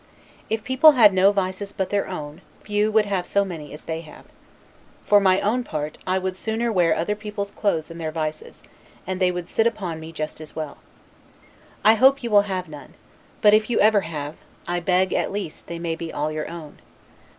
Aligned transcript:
If 0.49 0.63
people 0.63 0.93
had 0.93 1.13
no 1.13 1.31
vices 1.31 1.71
but 1.73 1.91
their 1.91 2.07
own, 2.07 2.41
few 2.63 2.91
would 2.91 3.05
have 3.05 3.27
so 3.27 3.45
many 3.45 3.71
as 3.71 3.83
they 3.83 4.01
have. 4.01 4.25
For 5.05 5.19
my 5.19 5.39
own 5.41 5.63
part, 5.63 5.99
I 6.07 6.17
would 6.17 6.35
sooner 6.35 6.71
wear 6.71 6.95
other 6.95 7.13
people's 7.13 7.51
clothes 7.51 7.85
than 7.87 7.99
their 7.99 8.11
vices; 8.11 8.63
and 9.05 9.19
they 9.19 9.31
would 9.31 9.47
sit 9.47 9.67
upon 9.67 9.99
me 9.99 10.11
just 10.11 10.41
as 10.41 10.55
well. 10.55 10.77
I 11.85 11.93
hope 11.93 12.23
you 12.23 12.31
will 12.31 12.49
have 12.49 12.67
none; 12.67 12.95
but 13.43 13.53
if 13.53 13.69
ever 13.69 13.99
you 13.99 14.05
have, 14.09 14.37
I 14.67 14.79
beg, 14.79 15.13
at 15.13 15.31
least, 15.31 15.67
they 15.67 15.77
may 15.77 15.95
be 15.95 16.11
all 16.11 16.31
your 16.31 16.49
own. 16.49 16.79